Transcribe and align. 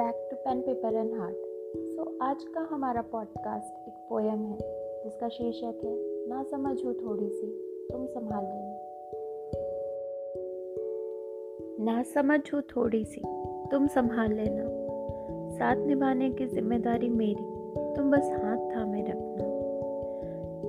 Paper 0.00 0.94
and 0.94 1.14
heart. 1.20 1.36
So 1.76 2.18
आज 2.22 2.44
का 2.44 2.60
हमारा 2.70 3.02
पॉडकास्ट 3.02 3.88
एक 3.88 3.94
पोएम 3.94 4.38
है, 4.44 4.58
जिसका 5.04 5.28
शीर्षक 5.28 5.80
है, 5.84 5.94
ना 6.28 6.42
समझ 6.42 6.84
हो 6.84 6.92
थोड़ी 6.92 7.28
सी 7.28 7.46
तुम 7.92 8.06
संभाल 8.06 8.44
लेना। 8.44 8.76
ना 11.84 12.02
समझ 12.02 12.40
हो 12.54 12.60
थोड़ी 12.60 13.04
सी 13.04 13.20
तुम 13.70 13.86
संभाल 13.86 14.32
लेना। 14.32 14.64
साथ 15.50 15.76
निभाने 15.86 16.30
की 16.30 16.46
ज़िम्मेदारी 16.46 17.08
मेरी, 17.08 17.44
तुम 17.94 18.10
बस 18.10 18.30
हाथ 18.30 18.76
थामे 18.76 19.02
रखना। 19.02 19.46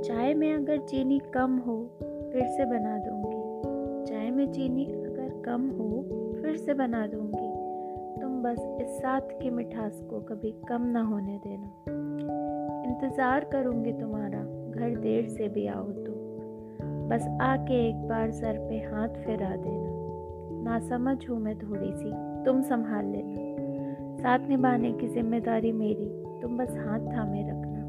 चाय 0.01 0.33
में 0.33 0.53
अगर 0.53 0.77
चीनी 0.77 1.19
कम 1.19 1.57
हो, 1.57 1.89
फिर 2.03 2.47
से 2.47 2.65
बना 2.65 2.97
दूँगी। 2.97 3.37
चाय 4.05 4.31
में 4.31 4.51
चीनी 4.51 4.85
अगर 4.85 5.41
कम 5.45 5.69
हो, 5.69 6.01
फिर 6.41 6.57
से 6.57 6.73
बना 6.73 7.07
दूँगी। 7.07 7.46
बस 8.37 8.57
इस 8.81 8.87
साथ 8.87 9.21
की 9.21 9.49
मिठास 9.49 10.01
को 10.09 10.19
कभी 10.19 10.51
कम 10.69 10.81
ना 10.81 11.01
होने 11.01 11.37
देना। 11.47 11.67
इंतज़ार 12.89 13.43
करूँगी 13.43 13.91
तुम्हारा, 13.91 14.39
घर 14.71 14.95
देर 14.99 15.27
से 15.27 15.47
भी 15.47 15.67
आओ 15.67 15.83
तो। 15.83 16.11
बस 17.09 17.27
आके 17.41 17.89
एक 17.89 18.07
बार 18.07 18.31
सर 18.31 18.57
पे 18.69 18.77
हाथ 18.77 19.07
फिरा 19.07 19.55
देना। 19.55 19.95
ना 20.63 20.79
समझ 20.79 21.17
हूँ 21.29 21.39
मैं 21.39 21.57
थोड़ी 21.57 21.91
सी 21.91 22.11
तुम 22.45 22.61
संभाल 22.61 23.05
लेना। 23.05 23.45
साथ 24.17 24.47
निभाने 24.49 24.91
की 24.91 25.07
ज़िम्मेदारी 25.07 25.71
मेरी, 25.71 26.09
तुम 26.41 26.57
बस 26.57 26.71
हाथ 26.77 26.99
थामे 26.99 27.41
रखना। 27.41 27.87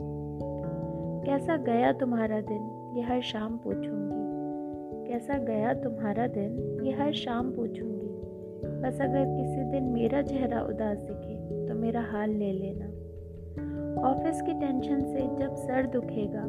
कैसा 1.26 1.56
गया 1.56 1.92
तुम्हारा 1.92 2.40
दिन, 2.40 2.92
ये 2.96 3.02
हर 3.02 3.20
शाम 3.22 3.56
पूछूँगी। 3.56 5.12
कैसा 5.12 5.38
गया 5.38 5.74
तुम्हारा 5.74 6.26
दिन, 6.26 6.82
ये 6.86 6.92
हर 6.92 7.12
शाम 7.12 7.50
पूछूँगी। 7.50 8.07
बस 8.64 9.00
अगर 9.00 9.24
किसी 9.26 9.70
दिन 9.70 9.84
मेरा 9.84 10.22
चेहरा 10.22 10.60
उदास 10.60 10.98
दिखे 10.98 11.66
तो 11.68 11.74
मेरा 11.74 12.00
हाल 12.00 12.30
ले 12.30 12.52
लेना। 12.52 12.86
ऑफ़िस 14.08 14.42
की 14.42 14.52
टेंशन 14.52 15.00
से 15.00 15.22
जब 15.36 15.54
सर 15.54 15.86
दुखेगा 15.86 16.42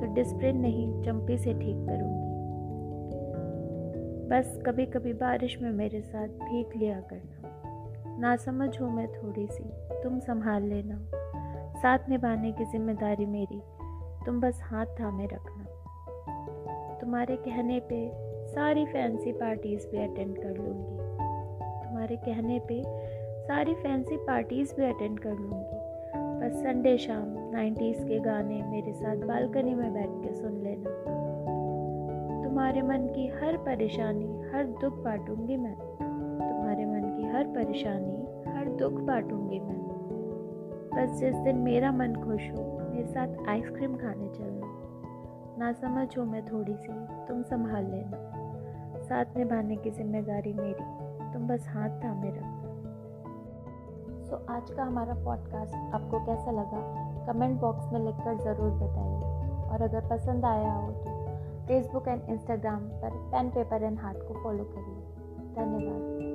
तो 0.00 0.12
डिस्प्रिन 0.14 0.56
नहीं, 0.56 1.02
चंपी 1.02 1.36
से 1.38 1.52
ठीक 1.52 1.76
करूँगी। 1.86 2.24
बस 4.28 4.58
कभी 4.66 4.86
कभी 4.86 5.12
बारिश 5.12 5.58
में 5.62 5.70
मेरे 5.70 6.00
साथ 6.00 6.28
भीग 6.28 6.76
लिया 6.76 7.00
करना। 7.00 8.18
ना 8.20 8.36
समझ 8.36 8.80
हूँ 8.80 8.96
मैं 8.96 9.06
थोड़ी 9.12 9.46
सी 9.46 9.64
तुम 10.02 10.18
संभाल 10.18 10.62
लेना। 10.62 11.00
साथ 11.76 12.08
निभाने 12.08 12.52
की 12.52 12.64
ज़िम्मेदारी 12.64 13.26
मेरी, 13.26 13.60
तुम 14.26 14.40
बस 14.40 14.60
हाथ 14.62 14.86
थामे 15.00 15.26
रखना। 15.26 15.64
तुम्हारे 17.00 17.36
कहने 17.36 17.80
पे 17.80 18.08
सारी 18.46 18.84
फैंसी 18.86 19.32
पार्टीज़ 19.32 19.86
भी 19.88 19.98
अटेंड 19.98 20.36
कर 20.38 20.56
लूँगी। 20.56 20.95
तुम्हारे 22.16 22.42
कहने 22.42 22.58
पे 22.58 22.82
सारी 23.44 23.74
फैंसी 23.74 24.16
पार्टीज़ 24.16 24.74
भी 24.76 24.84
अटेंड 24.84 25.18
कर 25.18 25.30
लूँगी। 25.30 25.78
बस 26.40 26.62
संडे 26.62 26.98
शाम 26.98 27.24
नाइन्टीज़ 27.52 28.04
के 28.04 28.18
गाने 28.18 28.62
मेरे 28.62 28.92
साथ 28.92 29.16
बालकनी 29.16 29.74
में 29.74 29.94
बैठ 29.94 30.08
के 30.08 30.34
सुन 30.34 30.52
लेना। 30.52 30.90
तुम्हारे 32.44 32.82
मन 32.82 33.12
की 33.14 33.26
हर 33.26 33.56
परेशानी, 33.56 34.50
हर 34.50 34.64
दुख 34.64 34.92
बांटूँगी 35.04 35.56
मैं। 35.56 35.74
तुम्हारे 36.38 36.86
मन 36.86 37.16
की 37.16 37.28
हर 37.28 37.44
परेशानी, 37.44 38.50
हर 38.50 38.68
दुख 38.68 38.92
बांटूँगी 38.92 39.60
मैं। 39.60 39.80
बस 40.94 41.20
जिस 41.20 41.34
दिन 41.34 41.56
मेरा 41.56 41.92
मन 41.92 42.14
खुश 42.14 42.50
हो, 42.50 42.90
मेरे 42.94 43.06
साथ 43.06 43.48
आइसक्रीम 43.48 43.96
खाने 43.96 44.28
चलना। 44.28 44.72
ना 45.58 45.72
समझ 45.72 46.18
हो 46.18 46.24
मैं 46.24 46.44
थोड़ी 46.44 46.74
सी, 46.74 46.92
तुम 47.28 47.42
संभाल 47.42 47.84
लेना। 47.84 48.32
साथ 48.96 49.24
निभाने 49.36 49.76
की 49.76 49.90
ज़िम्मेदारी 49.90 50.52
मेरी। 50.52 51.05
तुम 51.36 51.46
बस 51.48 51.66
हाथ 51.68 51.88
थामे 51.88 52.28
रखना 52.28 52.68
सो 54.24 54.36
so, 54.36 54.50
आज 54.50 54.70
का 54.70 54.82
हमारा 54.82 55.14
पॉडकास्ट 55.14 55.74
आपको 55.94 56.20
कैसा 56.26 56.50
लगा? 56.50 56.80
कमेंट 57.26 57.60
बॉक्स 57.60 57.92
में 57.92 58.00
लिखकर 58.00 58.36
ज़रूर 58.36 58.70
बताइए। 58.70 59.68
और 59.68 59.82
अगर 59.82 60.08
पसंद 60.08 60.44
आया 60.44 60.72
हो 60.72 60.90
तो 60.92 61.14
फेसबुक 61.66 62.08
एंड 62.08 62.22
इंस्टाग्राम 62.28 62.80
पर 63.02 63.10
पेन 63.32 63.50
पेपर 63.50 63.82
एंड 63.82 63.98
हार्ट 63.98 64.18
को 64.18 64.42
फॉलो 64.44 64.64
करिए। 64.64 65.02
धन्यवाद। 65.56 66.25